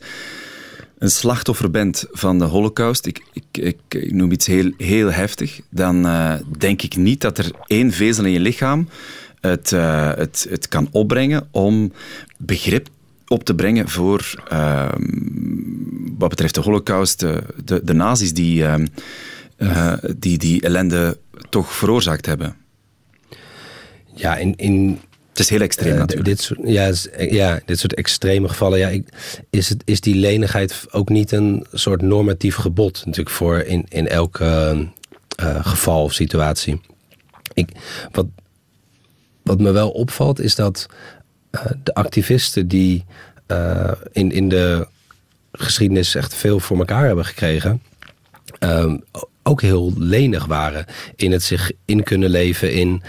[0.99, 3.57] een slachtoffer bent van de holocaust, ik, ik,
[3.89, 8.25] ik, noem iets heel, heel heftig, dan uh, denk ik niet dat er één vezel
[8.25, 8.87] in je lichaam
[9.41, 11.91] het, uh, het, het kan opbrengen om
[12.37, 12.87] begrip
[13.27, 14.89] op te brengen voor uh,
[16.17, 18.85] wat betreft de holocaust, de, de, de nazi's die, ehm,
[19.57, 21.17] eh, die die ellende
[21.49, 22.55] toch veroorzaakt hebben.
[24.13, 24.99] Ja, in, in
[25.39, 26.27] het is heel extreem uh, natuurlijk.
[26.27, 28.79] Dit soort, ja, ja, dit soort extreme gevallen.
[28.79, 29.07] Ja, ik,
[29.49, 34.07] is, het, is die lenigheid ook niet een soort normatief gebod natuurlijk voor in, in
[34.07, 34.79] elk uh,
[35.61, 36.81] geval of situatie?
[37.53, 37.69] Ik,
[38.11, 38.25] wat,
[39.43, 40.85] wat me wel opvalt is dat
[41.83, 43.05] de activisten die
[44.11, 44.87] in, in de
[45.51, 47.81] geschiedenis echt veel voor elkaar hebben gekregen...
[48.59, 48.97] Ehm,
[49.43, 53.01] ook heel lenig waren in het zich in kunnen leven in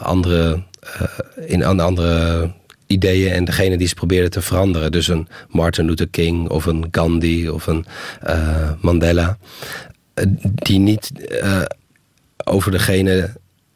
[0.00, 0.62] andere
[1.00, 2.52] uh, in andere
[2.86, 4.92] ideeën en degene die ze probeerden te veranderen.
[4.92, 7.86] Dus een Martin Luther King of een Gandhi of een
[8.26, 9.38] uh, Mandela.
[10.14, 10.24] Uh,
[10.54, 11.10] die niet
[12.44, 13.30] over degene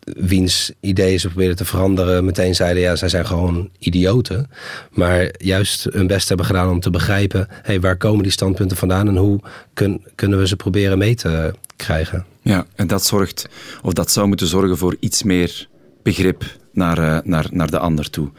[0.04, 2.24] wiens ideeën ze probeerden te veranderen...
[2.24, 4.50] meteen zeiden, ja, zij zijn gewoon idioten.
[4.90, 7.48] Maar juist hun best hebben gedaan om te begrijpen...
[7.62, 9.40] Hey, waar komen die standpunten vandaan en hoe
[9.74, 12.26] kun, kunnen we ze proberen mee te krijgen?
[12.42, 13.48] Ja, en dat zorgt,
[13.82, 15.68] of dat zou moeten zorgen voor iets meer
[16.02, 18.30] begrip naar, uh, naar, naar de ander toe.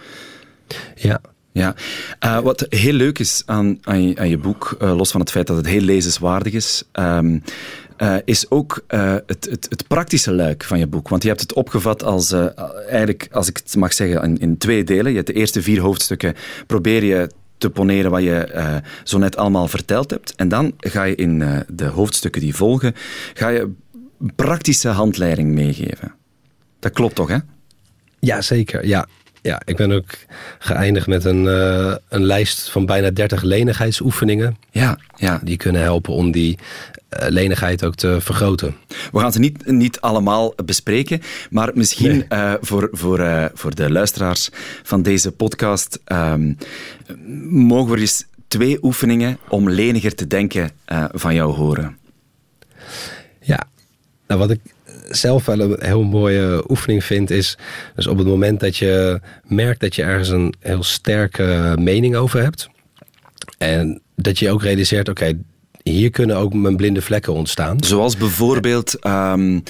[0.95, 1.21] Ja.
[1.51, 1.75] Ja,
[2.25, 5.31] uh, wat heel leuk is aan, aan, je, aan je boek, uh, los van het
[5.31, 7.43] feit dat het heel lezenswaardig is, um,
[7.97, 11.09] uh, is ook het, het, het, praktische luik van je boek.
[11.09, 12.31] Want je hebt het opgevat als,
[12.89, 15.09] eigenlijk, als ik het mag zeggen, in, in, twee delen.
[15.09, 16.35] Je hebt de eerste vier hoofdstukken,
[16.67, 20.35] probeer je te poneren wat je zo net allemaal verteld hebt.
[20.35, 22.93] En dan ga je in de hoofdstukken die volgen,
[23.33, 23.71] ga je
[24.35, 26.13] praktische handleiding meegeven.
[26.79, 27.37] Dat klopt toch, hè?
[28.23, 28.87] Ja, zeker.
[28.87, 29.07] Ja.
[29.41, 30.11] Ja, ik ben ook
[30.59, 34.57] geëindigd met een, uh, een lijst van bijna 30 lenigheidsoefeningen.
[34.71, 35.39] Ja, ja.
[35.43, 38.75] Die kunnen helpen om die uh, lenigheid ook te vergroten.
[39.11, 42.39] We gaan ze niet, niet allemaal bespreken, maar misschien nee.
[42.39, 44.49] uh, voor, voor, voor de luisteraars
[44.83, 46.57] van deze podcast um,
[47.49, 50.71] mogen we eens twee oefeningen om leniger te denken
[51.11, 51.97] van jou horen.
[53.39, 53.63] Ja,
[54.27, 54.72] nou wat ik
[55.09, 57.57] zelf wel een heel mooie oefening vind, is
[57.95, 62.41] dus op het moment dat je merkt dat je ergens een heel sterke mening over
[62.41, 62.69] hebt.
[63.57, 65.37] En dat je ook realiseert, oké,
[65.83, 67.83] hier kunnen ook mijn blinde vlekken ontstaan.
[67.83, 69.63] Zoals bijvoorbeeld um,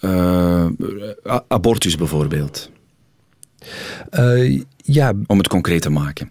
[0.00, 0.66] uh,
[1.48, 2.70] abortus bijvoorbeeld.
[4.18, 5.12] Uh, ja.
[5.26, 6.30] Om het concreet te maken.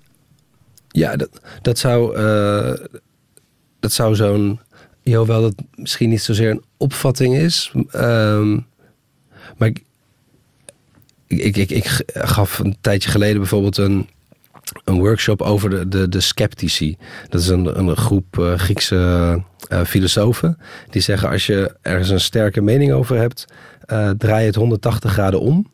[0.88, 1.30] Ja, dat,
[1.62, 2.74] dat zou, uh,
[3.80, 4.60] dat zou zo'n
[5.16, 7.72] hoewel dat misschien niet zozeer een opvatting is.
[7.96, 8.66] Um,
[9.58, 9.84] maar ik,
[11.28, 14.10] ik, ik, ik, gaf een tijdje geleden bijvoorbeeld een,
[14.84, 16.98] een workshop over de, de, de sceptici.
[17.30, 19.42] Dat is een, een groep uh, Griekse
[19.72, 20.58] uh, filosofen.
[20.90, 23.46] Die zeggen als je ergens een sterke mening over hebt,
[23.88, 25.72] uh, draai het 180 graden om.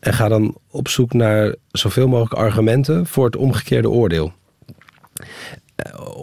[0.00, 4.32] En ga dan op zoek naar zoveel mogelijk argumenten voor het omgekeerde oordeel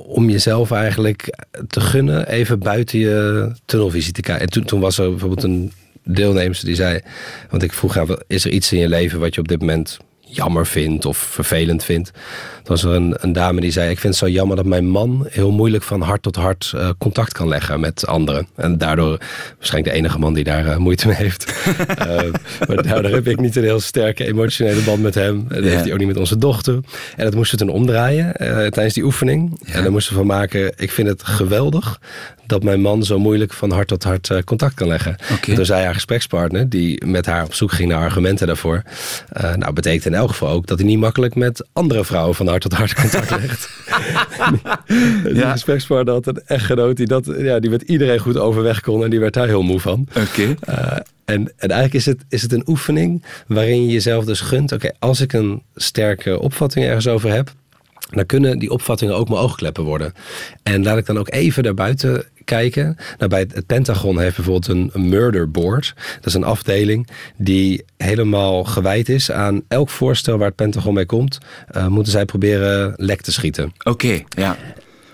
[0.05, 1.37] om jezelf eigenlijk
[1.67, 4.43] te gunnen even buiten je tunnelvisie te kijken.
[4.43, 5.71] En toen, toen was er bijvoorbeeld een
[6.03, 6.99] deelnemer die zei,
[7.49, 9.99] want ik vroeg haar, is er iets in je leven wat je op dit moment
[10.35, 12.11] jammer vindt of vervelend vindt.
[12.63, 14.89] Er was er een, een, dame die zei: Ik vind het zo jammer dat mijn
[14.89, 18.47] man heel moeilijk van hart tot hart uh, contact kan leggen met anderen.
[18.55, 19.17] En daardoor,
[19.57, 21.53] waarschijnlijk de enige man die daar uh, moeite mee heeft.
[21.77, 22.05] uh,
[22.67, 25.45] maar daardoor heb ik niet een heel sterke emotionele band met hem.
[25.49, 25.69] En dat ja.
[25.69, 26.73] heeft hij ook niet met onze dochter.
[27.15, 28.33] En dat moesten we toen omdraaien
[28.71, 29.59] tijdens die oefening.
[29.65, 29.73] Ja.
[29.73, 31.99] En daar moesten we van maken: Ik vind het geweldig
[32.53, 35.15] dat mijn man zo moeilijk van hart tot hart contact kan leggen.
[35.31, 35.55] Okay.
[35.55, 38.83] Toen zei haar gesprekspartner, die met haar op zoek ging naar argumenten daarvoor.
[39.55, 42.61] nou, betekent in elk geval ook dat hij niet makkelijk met andere vrouwen van hart
[42.61, 43.69] tot hart contact legt.
[45.23, 45.51] die ja.
[45.51, 49.19] gesprekspartner had een echtgenoot die, dat, ja, die met iedereen goed overweg kon en die
[49.19, 50.07] werd daar heel moe van.
[50.09, 50.19] Oké.
[50.19, 50.57] Okay.
[50.69, 54.71] Uh, en, en eigenlijk is het, is het een oefening waarin je jezelf dus gunt,
[54.71, 57.51] oké, okay, als ik een sterke opvatting ergens over heb,
[58.09, 60.13] dan kunnen die opvattingen ook mijn oogkleppen worden.
[60.63, 62.97] En laat ik dan ook even daarbuiten kijken.
[63.17, 65.93] Nou, bij het Pentagon heeft bijvoorbeeld een, een murder board.
[66.15, 71.05] Dat is een afdeling die helemaal gewijd is aan elk voorstel waar het Pentagon mee
[71.05, 71.37] komt.
[71.77, 73.73] Uh, moeten zij proberen lek te schieten.
[73.77, 74.57] Oké, okay, ja.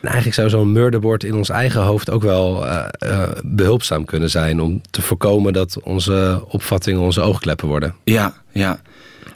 [0.02, 4.30] En eigenlijk zou zo'n murderboard in ons eigen hoofd ook wel uh, uh, behulpzaam kunnen
[4.30, 4.62] zijn.
[4.62, 7.96] Om te voorkomen dat onze opvattingen onze oogkleppen worden.
[8.04, 8.80] Ja, ja.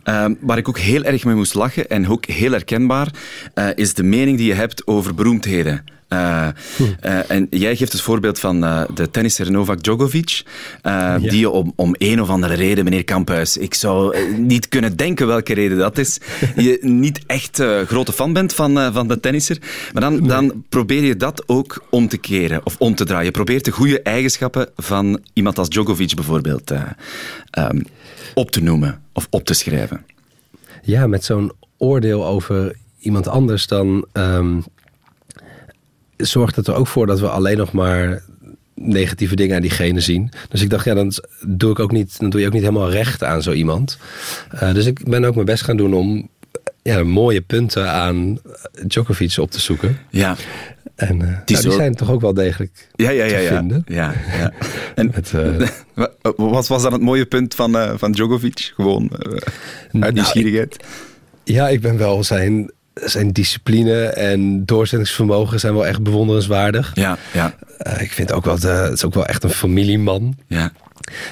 [0.04, 3.08] Um, waar ik ook heel erg mee moest lachen en ook heel herkenbaar,
[3.56, 5.84] uh, is de mening die je hebt over beroemdheden.
[6.14, 6.48] Uh,
[7.06, 10.44] uh, en jij geeft het voorbeeld van uh, de tennisser Novak Djokovic,
[10.84, 11.18] ja.
[11.18, 15.54] die om, om een of andere reden, meneer Kamphuis, ik zou niet kunnen denken welke
[15.54, 16.18] reden dat is,
[16.56, 19.58] je niet echt grote fan bent van, van de tennisser.
[19.94, 20.28] Maar dan, nee.
[20.28, 23.26] dan probeer je dat ook om te keren of om te draaien.
[23.26, 27.86] Je probeert de goede eigenschappen van iemand als Djokovic bijvoorbeeld um,
[28.34, 30.06] op te noemen of op te schrijven.
[30.84, 34.06] Ja, met zo'n oordeel over iemand anders dan.
[34.14, 34.64] Um,
[36.18, 38.24] zorgt het er ook voor dat we alleen nog maar
[38.76, 40.32] negatieve dingen aan diegene zien.
[40.50, 41.14] Dus ik dacht, ja, dan
[41.48, 43.98] doe ik ook niet, dan doe je ook niet helemaal recht aan zo iemand.
[44.54, 46.30] Uh, dus ik ben ook mijn best gaan doen om
[46.82, 48.40] ja, mooie punten aan
[48.88, 49.98] Djokovic op te zoeken.
[50.10, 50.36] Ja.
[50.96, 53.58] En uh, die, nou, die zijn toch ook wel degelijk ja, ja, ja, te ja.
[53.58, 53.84] vinden.
[53.88, 54.52] Ja, ja.
[54.96, 55.68] En Met, uh,
[56.36, 58.72] wat was dan het mooie punt van, van Djokovic?
[58.76, 59.10] Gewoon
[60.00, 60.78] uit nieuwsgierigheid?
[60.78, 60.90] Nou,
[61.44, 66.92] ja, ik ben wel zijn zijn discipline en doorzettingsvermogen zijn wel echt bewonderenswaardig.
[66.94, 67.56] Ja, ja.
[67.88, 70.38] Uh, ik vind ook wel, de, het is ook wel echt een familieman.
[70.48, 70.72] Ja.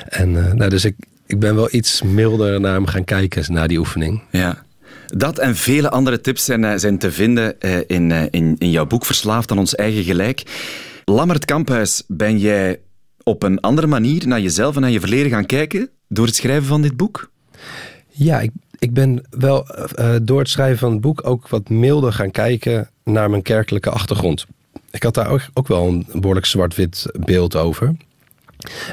[0.10, 0.95] En uh, nou, dus ik,
[1.26, 4.21] ik ben wel iets milder naar hem gaan kijken na die oefening.
[4.32, 4.63] Ja.
[5.08, 9.52] Dat en vele andere tips zijn, zijn te vinden in, in, in jouw boek Verslaafd
[9.52, 10.43] aan ons eigen gelijk.
[11.06, 12.80] Lammert Kamphuis, ben jij
[13.24, 16.67] op een andere manier naar jezelf en naar je verleden gaan kijken door het schrijven
[16.67, 17.32] van dit boek?
[18.12, 19.65] Ja, ik, ik ben wel
[20.00, 23.89] uh, door het schrijven van het boek ook wat milder gaan kijken naar mijn kerkelijke
[23.89, 24.45] achtergrond.
[24.91, 27.95] Ik had daar ook, ook wel een behoorlijk zwart-wit beeld over.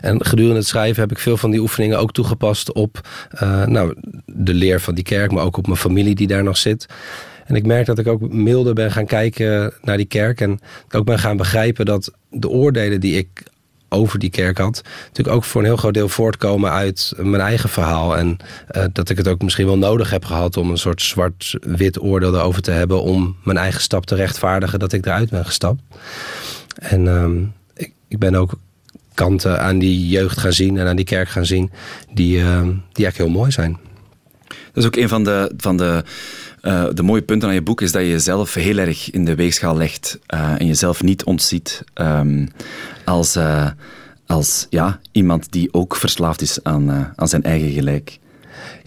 [0.00, 3.08] En gedurende het schrijven heb ik veel van die oefeningen ook toegepast op
[3.42, 3.94] uh, nou,
[4.26, 6.86] de leer van die kerk, maar ook op mijn familie die daar nog zit.
[7.46, 10.40] En ik merk dat ik ook milder ben gaan kijken naar die kerk.
[10.40, 13.42] En ook ben gaan begrijpen dat de oordelen die ik
[13.88, 17.68] over die kerk had, natuurlijk ook voor een heel groot deel voortkomen uit mijn eigen
[17.68, 18.16] verhaal.
[18.16, 18.36] En
[18.76, 22.34] uh, dat ik het ook misschien wel nodig heb gehad om een soort zwart-wit oordeel
[22.34, 25.82] erover te hebben om mijn eigen stap te rechtvaardigen dat ik eruit ben gestapt.
[26.74, 28.52] En uh, ik, ben ook
[29.14, 31.70] kanten aan die jeugd gaan zien en aan die kerk gaan zien
[32.12, 33.78] die, uh, die eigenlijk heel mooi zijn.
[34.46, 36.04] Dat is ook een van de, van de,
[36.68, 39.34] uh, de mooie punten aan je boek, is dat je jezelf heel erg in de
[39.34, 42.48] weegschaal legt uh, en jezelf niet ontziet um,
[43.04, 43.70] als, uh,
[44.26, 48.18] als ja, iemand die ook verslaafd is aan, aan zijn eigen gelijk.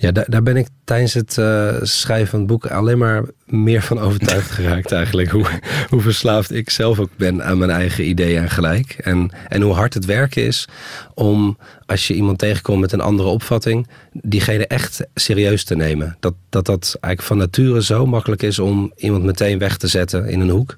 [0.02, 3.82] Ja, daar, daar ben ik tijdens het uh, schrijven van het boek alleen maar meer
[3.82, 5.30] van overtuigd geraakt eigenlijk.
[5.30, 5.46] Hoe,
[5.90, 8.92] hoe verslaafd ik zelf ook ben aan mijn eigen ideeën en gelijk.
[8.92, 10.68] En, en hoe hard het werken is
[11.14, 16.18] om, als je iemand tegenkomt met een andere opvatting, diegene echt serieus te nemen.
[16.20, 20.28] Dat dat, dat eigenlijk van nature zo makkelijk is om iemand meteen weg te zetten
[20.28, 20.76] in een hoek.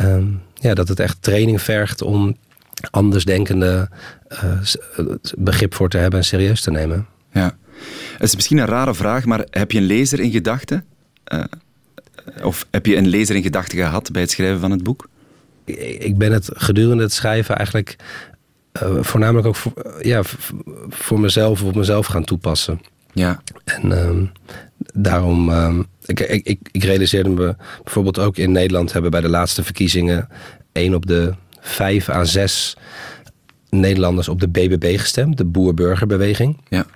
[0.00, 2.36] Um, ja, dat het echt training vergt om
[2.90, 3.88] andersdenkende
[4.32, 4.58] uh,
[5.38, 7.06] begrip voor te hebben en serieus te nemen.
[7.32, 7.56] Ja.
[8.22, 10.84] Het is misschien een rare vraag, maar heb je een lezer in gedachten?
[11.32, 11.44] Uh,
[12.42, 15.08] of heb je een lezer in gedachten gehad bij het schrijven van het boek?
[15.98, 17.96] Ik ben het gedurende het schrijven eigenlijk
[18.82, 20.20] uh, voornamelijk ook voor, ja,
[20.88, 22.80] voor mezelf op mezelf gaan toepassen.
[23.12, 23.42] Ja.
[23.64, 24.10] En uh,
[24.94, 29.64] daarom, uh, ik, ik, ik realiseerde me bijvoorbeeld ook in Nederland hebben bij de laatste
[29.64, 30.28] verkiezingen
[30.72, 32.76] één op de vijf à zes
[33.70, 36.60] Nederlanders op de BBB gestemd, de Boer-Burgerbeweging.
[36.68, 36.86] Ja.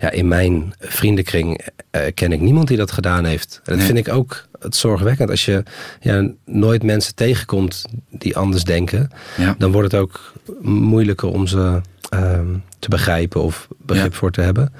[0.00, 3.54] Ja, in mijn vriendenkring uh, ken ik niemand die dat gedaan heeft.
[3.54, 3.86] En dat nee.
[3.86, 5.30] vind ik ook het zorgwekkend.
[5.30, 5.62] Als je
[6.00, 9.54] ja, nooit mensen tegenkomt die anders denken, ja.
[9.58, 11.80] dan wordt het ook moeilijker om ze
[12.14, 12.40] uh,
[12.78, 14.18] te begrijpen of begrip ja.
[14.18, 14.72] voor te hebben.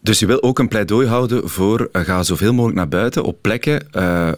[0.00, 3.42] Dus je wil ook een pleidooi houden voor uh, ga zoveel mogelijk naar buiten op
[3.42, 4.32] plekken uh,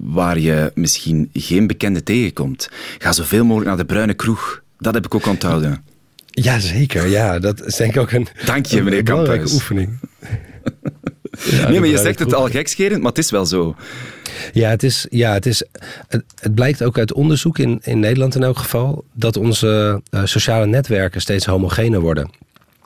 [0.00, 2.68] waar je misschien geen bekende tegenkomt.
[2.98, 4.62] Ga zoveel mogelijk naar de bruine kroeg.
[4.78, 5.84] Dat heb ik ook onthouden.
[6.34, 7.38] Jazeker, ja.
[7.38, 9.98] Dat is denk ik ook een, Dank je, meneer een belangrijke oefening.
[11.50, 13.76] ja, nee, maar je zegt het al gekscherend, maar het is wel zo.
[14.52, 15.64] Ja, het, is, ja het, is,
[16.08, 19.04] het, het, blijkt ook uit onderzoek in, in Nederland in elk geval...
[19.12, 22.30] dat onze uh, sociale netwerken steeds homogener worden.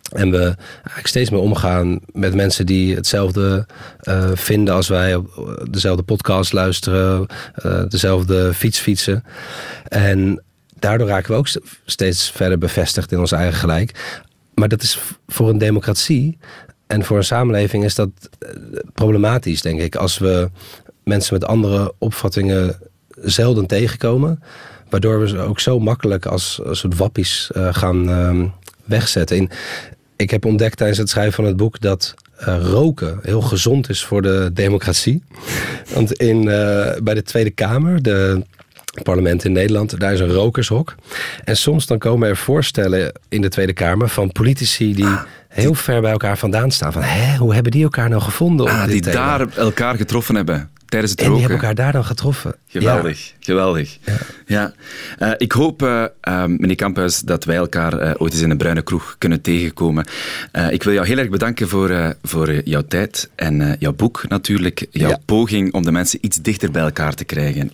[0.09, 3.67] En we eigenlijk steeds meer omgaan met mensen die hetzelfde
[4.03, 5.23] uh, vinden als wij,
[5.71, 7.27] dezelfde podcast luisteren,
[7.65, 9.25] uh, dezelfde fiets fietsen.
[9.89, 10.43] En
[10.79, 11.49] daardoor raken we ook
[11.85, 14.19] steeds verder bevestigd in ons eigen gelijk.
[14.55, 16.39] Maar dat is voor een democratie
[16.87, 18.11] en voor een samenleving is dat
[18.95, 19.97] problematisch, denk ik.
[19.97, 20.51] Als we
[21.05, 22.79] mensen met andere opvattingen
[23.23, 24.43] zelden tegenkomen.
[24.89, 28.45] Waardoor we ze ook zo makkelijk als soort wappies uh, gaan uh,
[28.85, 29.37] wegzetten.
[29.37, 29.51] In,
[30.17, 34.05] ik heb ontdekt tijdens het schrijven van het boek dat uh, roken heel gezond is
[34.05, 35.23] voor de democratie.
[35.95, 36.45] Want in,
[37.03, 38.43] bij de Tweede Kamer, de
[39.03, 40.95] parlement in Nederland, daar is een rokershok.
[41.45, 45.75] En soms dan komen er voorstellen in de Tweede Kamer van politici die ah, heel
[45.75, 46.93] ver bij elkaar vandaan staan.
[46.93, 48.67] Van, hè, hoe hebben die elkaar nou gevonden?
[48.69, 49.37] Ah, die thema?
[49.39, 51.41] daar elkaar getroffen hebben tijdens het en roken.
[51.41, 52.55] die hebben elkaar daar dan getroffen.
[52.67, 53.35] Geweldig, ja.
[53.41, 53.99] geweldig.
[54.05, 54.17] Ja.
[54.47, 54.73] ja.
[55.19, 58.83] Uh, ik hoop, uh, uh, meneer Kamphuis, dat wij elkaar ooit eens in een bruine
[58.83, 60.07] kroeg kunnen tegenkomen.
[60.71, 64.87] ik wil jou heel erg bedanken voor, voor jouw tijd en jouw boek natuurlijk.
[64.91, 65.19] Jouw ja.
[65.25, 67.71] poging om de mensen iets dichter bij elkaar te krijgen.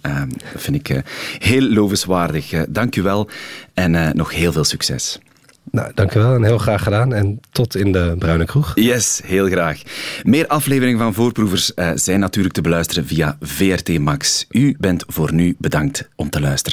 [0.52, 1.02] dat vind ik
[1.38, 2.52] heel lovenswaardig.
[2.68, 3.28] dank u wel
[3.74, 5.18] en nog heel veel succes.
[5.70, 7.14] Nou, dankjewel en heel graag gedaan.
[7.14, 8.72] En tot in de Bruine Kroeg.
[8.74, 9.82] Yes, heel graag.
[10.22, 14.46] Meer afleveringen van Voorproevers uh, zijn natuurlijk te beluisteren via VRT Max.
[14.50, 16.72] U bent voor nu bedankt om te luisteren.